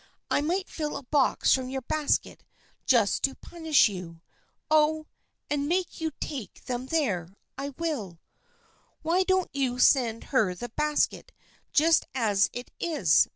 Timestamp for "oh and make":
4.71-6.01